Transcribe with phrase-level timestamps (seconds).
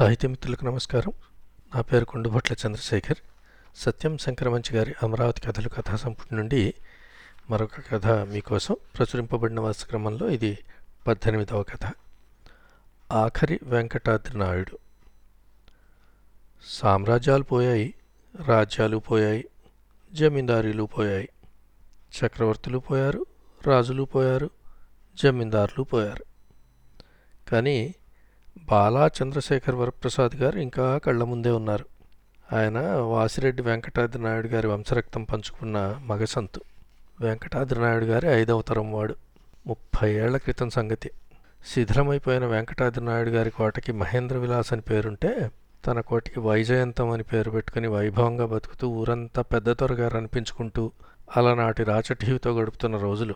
[0.00, 1.12] సాహిత్య మిత్రులకు నమస్కారం.
[1.74, 3.16] నా పేరు కొండుభట్ల చంద్రశేఖర్.
[3.76, 6.74] సత్యం శంకరమంచి గారి అమరావతి కథలు కథా సంపుటి నుండి
[7.50, 10.58] మరొక కథ మీకోసం ప్రచురింపబడిన వరుస క్రమంలో ఇది
[11.06, 11.92] పద్దెనిమిదవ కథ.
[13.12, 14.78] ఆఖరి వెంకటాద్రి నాయుడు
[16.68, 17.94] సామ్రాజ్యాలు పోయాయి
[18.44, 19.44] రాజ్యాలు పోయాయి
[20.12, 21.28] జమీందారీలు పోయాయి.
[22.18, 23.26] చక్రవర్తులు పోయారు
[23.66, 24.50] రాజులు పోయారు
[25.22, 26.24] జమీందారులు పోయారు.
[27.50, 27.94] కానీ
[28.58, 31.84] బాలా చంద్రశేఖర్ వరప్రసాద్ గారు ఇంకా కళ్ళ ముందే ఉన్నారు.
[32.54, 36.60] ఆయన వాసిరెడ్డి వెంకటాద్రి నాయుడు గారి వంశరక్తం పంచుకున్న మగసంతు
[37.20, 39.14] వెంకటాద్రి నాయుడు గారి ఐదవ తరం వాడు.
[39.66, 41.10] ముప్పై ఏళ్ళ క్రితం సంగతి.
[41.66, 45.50] శిథిలమైపోయిన వెంకటాద్రి నాయుడు గారి కోటకి మహేంద్ర విలాస్ అని పేరుంటే
[45.86, 50.92] తన కోటికి వైజయంతం అని పేరు పెట్టుకుని వైభవంగా బతుకుతూ ఊరంతా పెద్ద త్వరగారు అనిపించుకుంటూ
[51.36, 53.34] అలనాటి రాచటీవితో గడుపుతున్న రోజులు.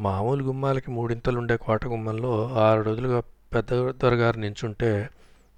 [0.00, 3.22] మామూలు గుమ్మాలకి మూడింతలుండే కోట గుమ్మంలో ఆరు రోజులుగా
[3.54, 5.08] పెద్ద దొరగారు నించుంటే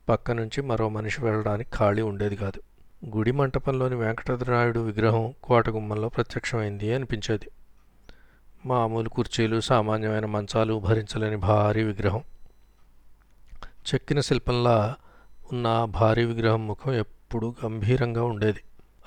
[0.09, 2.63] పక్క నుంచి మరో మనిషి వెళ్ళడానికి ఖాళీ ఉండేది కాదు.
[3.17, 7.51] గుడి మంటపంలోని వెంకటరాయుడు విగ్రహం కోటగుమ్మంలో ప్రత్యక్షమైంది అనిపించేది.
[8.67, 12.23] మామూలు కుర్చీలు సామాన్యమైన మంచాలు భరించలేని భారీ విగ్రహం.
[13.95, 14.95] చెక్కిన శిల్పంలా
[15.53, 18.61] ఉన్న ఆ భారీ విగ్రహం ముఖం ఎప్పుడూ గంభీరంగా ఉండేది.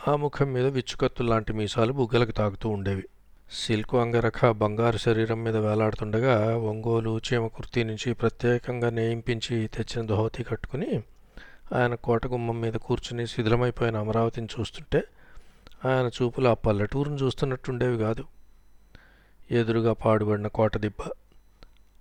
[0.07, 3.03] ఆ ముఖం మీద విచ్చుకత్తులు లాంటి మీసాలు బుగ్గలకు తాగుతూ ఉండేవి.
[3.51, 11.03] సిల్క్ అంగరఖ బంగారు శరీరం మీద వేలాడుతుండగా ఒంగోలు చీమ కుర్తీ నుంచి ప్రత్యేకంగా నేయింపించి తెచ్చిన ధోతి కట్టుకుని
[11.75, 15.03] ఆయన కోటగుమ్మం మీద కూర్చుని శిథిలమైపోయిన అమరావతిని చూస్తుంటే
[15.85, 18.23] ఆయన చూపులు ఆ పల్లెటూరును చూస్తున్నట్టుండేవి కాదు.
[19.51, 21.11] ఎదురుగా పాడుబడిన కోట దిబ్బ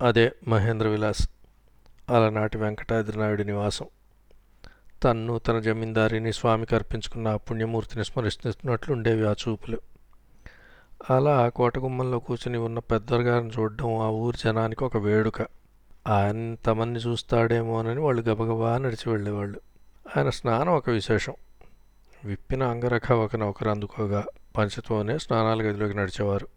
[0.03, 1.29] అదే మహేంద్ర విలాస్
[2.11, 3.87] అలనాటి వెంకటాద్రి నాయుడు నివాసం.
[5.05, 9.92] తన్ను తన జమీందారిని స్వామికి అర్పించుకున్న పుణ్యమూర్తిని పుణ్యమూర్తిని స్మరిస్తున్నట్లుండేవి ఆ చూపులు.
[11.11, 15.43] అలా కోటగుమ్మంలో కూర్చుని ఉన్న పెద్దగారిని చూడడం ఆ ఊరి జనానికి ఒక వేడుక.
[16.09, 19.61] ఆయన తమన్ని చూస్తాడేమోనని వాళ్ళు గబగబా నడిచి వెళ్ళేవాళ్ళు.
[20.17, 21.33] ఆయన స్నానం ఒక విశేషం.
[22.25, 24.25] విప్పిన అంగరఖ ఒక నౌకరు అందుకోగా
[24.59, 26.49] పంచతోనే స్నానాల గదిలోకి నడిచేవారు.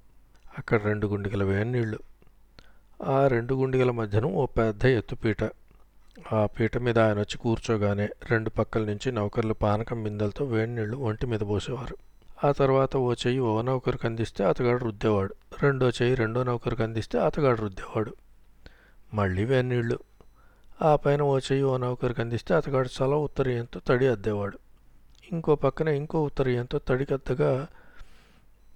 [0.57, 2.00] అక్కడ రెండు గుండిగల వేన్నీళ్ళు
[3.03, 5.44] ఆ రెండు గుండిగల మధ్యన ఓ పెద్ద ఎత్తుపీట.
[6.33, 11.39] ఆ పీట మీద ఆయన వచ్చి కూర్చోగానే రెండు పక్కల నుంచి నౌకర్లు పానకం బిందెలతో వేడినీళ్ళు ఒంటి మీద
[11.39, 11.97] పోసేవారు.
[12.44, 15.35] ఆ తర్వాత ఓ చెయ్యి ఓ నౌకరికి అందిస్తే అతగాడు రుద్దేవాడు.
[15.62, 18.16] రెండో చెయ్యి రెండో నౌకరికి అందిస్తే అతగాడు రుద్దేవాడు.
[19.13, 20.00] మళ్ళీ వెన్నీళ్ళు.
[20.81, 24.59] ఆ పైన ఓ చెయ్యి ఓ నౌకరికి అందిస్తే అతగాడు చల ఉత్తరీయంతో తడి అద్దేవాడు.
[25.31, 27.68] ఇంకో పక్కన ఇంకో ఉత్తరీయంతో తడికద్దగా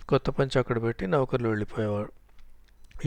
[0.09, 2.11] కొత్త పంచి అక్కడ పెట్టి నౌకర్లు వెళ్ళిపోయేవాడు.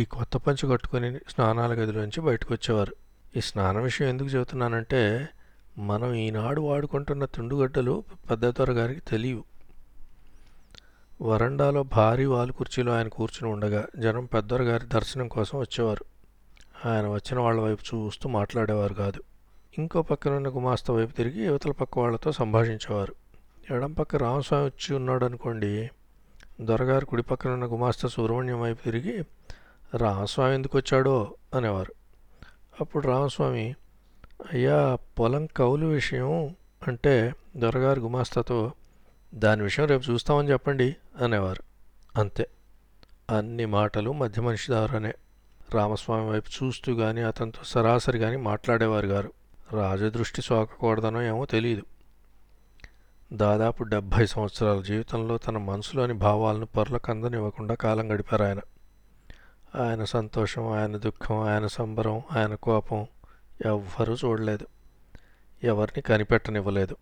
[0.00, 2.94] ఈ కొత్త పంచి కట్టుకొని స్నానాల గదిలోంచి బయటకు వచ్చేవారు
[3.36, 5.28] ఈ స్నానం విషయం ఎందుకు చెబుతున్నానంటే
[5.78, 9.51] మనం ఈనాడు వాడుకుంటున్న తుండుగడ్డలు పెద్ద గారికి తెలియవు.
[11.22, 16.04] వరండాలో భారీ వాలు కుర్చీలో ఆయన కూర్చుని ఉండగా జనం పెద్దొర గారి దర్శనం కోసం వచ్చేవారు.
[16.88, 19.22] ఆయన వచ్చిన వాళ్ళ వైపు చూస్తూ మాట్లాడేవారు కాదు.
[19.78, 23.14] ఇంకో పక్కనున్న గుమాస్తా వైపు తిరిగి యువతల పక్క వాళ్ళతో సంభాషించేవారు.
[23.70, 25.90] ఎడం పక్క రామస్వామి వచ్చి ఉన్నాడు అనుకోండి
[26.60, 29.24] దొరగారు కుడి పక్కనున్న గుమాస్తా సుబ్రహ్మణ్యం వైపు తిరిగి
[29.96, 31.34] రామస్వామి ఎందుకు వచ్చాడో?
[31.54, 31.92] అనేవారు.
[32.80, 33.74] అప్పుడు రామస్వామి
[34.52, 36.54] అయ్యా పొలం కౌలు విషయం
[36.88, 38.72] అంటే దొరగారు గుమాస్తాతో
[39.34, 41.62] దాని విషయం రేపు చూస్తామని చెప్పండి అనేవారు.
[42.20, 42.46] అంతే.
[43.30, 45.14] అన్ని మాటలు మధ్య మనిషి ద్వారానే
[45.74, 49.32] రామస్వామి వైపు చూస్తూ కానీ అతనితో సరాసరి కానీ మాట్లాడేవారు గారు.
[49.72, 51.82] రాజదృష్టి సోకకూడదనో ఏమో తెలియదు
[53.32, 58.60] దాదాపు డెబ్భై సంవత్సరాల జీవితంలో తన మనసులోని భావాలను పొరలకు అందనివ్వకుండా కాలం గడిపారు ఆయన.
[59.80, 63.06] ఆయన సంతోషం ఆయన దుఃఖం ఆయన సంబరం ఆయన కోపం
[63.66, 64.66] ఎవ్వరూ చూడలేదు.
[65.64, 66.96] ఎవరిని కనిపెట్టనివ్వలేదు.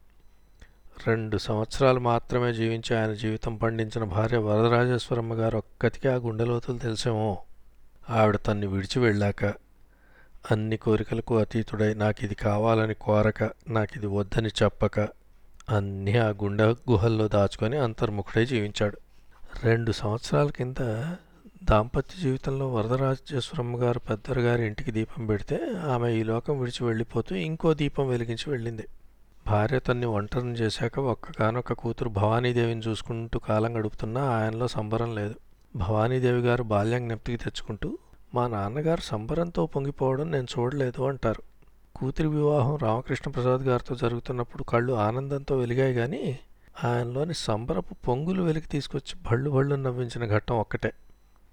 [1.07, 7.39] రెండు సంవత్సరాలు మాత్రమే జీవించి ఆయన జీవితం పండించిన భార్య వరదరాజేశ్వరమ్మ గారు ఒక్కతికి ఆ గుండెలోతులు తెలిసేమో.
[8.11, 9.45] ఆవిడ తన్ని విడిచి వెళ్ళాక
[10.51, 15.01] అన్ని కోరికలకు అతీతుడై నాకు ఇది కావాలని కోరక నాకు ఇది వద్దని చెప్పక
[15.71, 18.99] అన్నీ ఆ గుండె గుహల్లో దాచుకొని అంతర్ముఖుడై జీవించాడు.
[19.65, 20.77] రెండు సంవత్సరాల కింద
[21.65, 25.61] దాంపత్య జీవితంలో వరదరాజేశ్వరమ్మ గారు పెద్దరు గారి ఇంటికి దీపం పెడితే
[25.91, 28.87] ఆమె ఈ లోకం విడిచి వెళ్ళిపోతూ ఇంకో దీపం వెలిగించి వెళ్ళింది.
[29.51, 35.35] భార్య తన్ని ఒంటరిని చేశాక ఒక్కగానొక్క కూతురు భవానీదేవిని చూసుకుంటూ కాలం గడుపుతున్నా ఆయనలో సంబరం లేదు.
[35.77, 37.99] భవానీదేవి గారు బాల్యం జ్ఞప్తికి తెచ్చుకుంటూ
[38.35, 41.43] మా నాన్నగారు సంబరంతో పొంగిపోవడం నేను చూడలేదు అంటారు.
[41.97, 46.39] కూతురి వివాహం రామకృష్ణ ప్రసాద్ గారితో జరుగుతున్నప్పుడు కళ్ళు ఆనందంతో వెలిగాయి కానీ
[46.85, 50.93] ఆయనలోని సంబరపు పొంగులు వెలికి తీసుకొచ్చి బళ్ళు బళ్ళు నవ్వించిన ఘట్టం ఒక్కటే.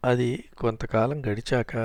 [0.05, 1.75] అది కొంతకాలం గడిచాక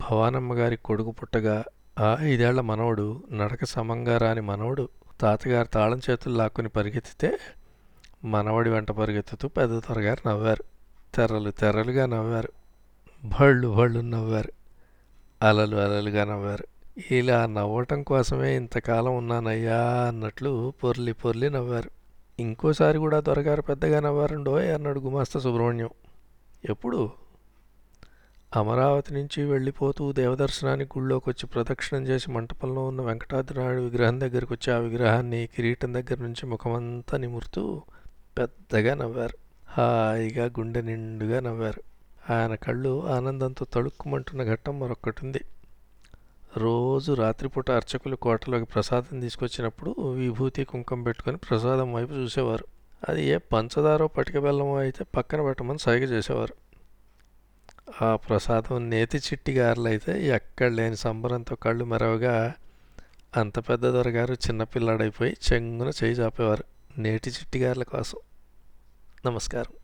[0.00, 1.64] భవానమ్మ గారి కొడుకు పుట్టగా
[1.98, 4.88] ఆ ఐదేళ్ళ మనవడు నడక సమంగా రాని మనవడు
[5.20, 7.38] తాతగారు తాళం చేతులు లాక్కుని పరిగెత్తితే
[8.24, 10.64] మనవడి వెంట పరిగెత్తుతూ పెద్ద త్వరగారు నవ్వారు.
[11.14, 12.48] తెర్రలు తెర్రలుగా నవ్వారు.
[13.24, 14.52] భళ్ళు భళ్ళు నవ్వారు.
[15.42, 16.66] అలలు అలలుగా నవ్వారు.
[17.10, 21.90] ఇలా నవ్వటం కోసమే ఇంతకాలం ఉన్నానయ్యా అన్నట్లు పొర్లి పొర్లి నవ్వారు.
[22.40, 25.90] ఇంకోసారి కూడా దొరగారు పెద్దగా నవ్వారండోయ్ అన్నాడు గుమాస్తా సుబ్రహ్మణ్యం.
[26.68, 27.10] ఎప్పుడు?
[28.56, 34.78] అమరావతి నుంచి వెళ్ళిపోతూ దేవదర్శనానికి గుళ్ళోకి వచ్చి ప్రదక్షిణం చేసి మంటపంలో ఉన్న వెంకటాద్రినాయుడు విగ్రహం దగ్గరికి వచ్చి ఆ
[34.78, 37.82] విగ్రహాన్ని కిరీటం దగ్గర నుంచి ముఖమంతా నిమురుతూ
[38.38, 39.36] పెద్దగా నవ్వారు.
[39.68, 41.82] హాయిగా గుండె నిండుగా నవ్వారు.
[42.32, 45.40] ఆయన కళ్ళు ఆనందంతో తళుక్కుమంటున్న ఘట్టం మరొక్కటి ఉంది
[46.56, 52.64] రోజు రాత్రిపూట అర్చకులు కోటలోకి ప్రసాదం తీసుకొచ్చినప్పుడు విభూతి కుంకం పెట్టుకొని ప్రసాదం వైపు చూసేవారు.
[53.08, 56.54] అది ఏ పంచదారో పటిక బెల్లమో అయితే పక్కన పెట్టమని సైగ చేసేవారు.
[58.02, 62.54] ఆ ప్రసాదం నేతి చిట్టి గారెలైతే ఎక్కడ లేని సంబరంతో కళ్ళు మెరవగా
[63.36, 66.64] అంత పెద్ద దొరగారు చిన్నపిల్లాడైపోయి చెంగున చేయి చాపేవారు.
[66.98, 68.18] నేటి చిట్టి గారుల కోసం.
[69.26, 69.79] నమస్కారం.